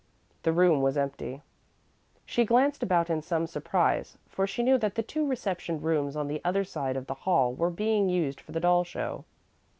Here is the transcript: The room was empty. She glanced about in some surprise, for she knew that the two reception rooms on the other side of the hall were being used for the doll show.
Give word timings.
The 0.41 0.51
room 0.51 0.81
was 0.81 0.97
empty. 0.97 1.43
She 2.25 2.43
glanced 2.43 2.81
about 2.81 3.07
in 3.11 3.21
some 3.21 3.45
surprise, 3.45 4.17
for 4.27 4.47
she 4.47 4.63
knew 4.63 4.79
that 4.79 4.95
the 4.95 5.03
two 5.03 5.27
reception 5.27 5.79
rooms 5.79 6.15
on 6.15 6.27
the 6.27 6.41
other 6.43 6.63
side 6.63 6.97
of 6.97 7.05
the 7.05 7.13
hall 7.13 7.53
were 7.53 7.69
being 7.69 8.09
used 8.09 8.41
for 8.41 8.51
the 8.51 8.59
doll 8.59 8.83
show. 8.83 9.25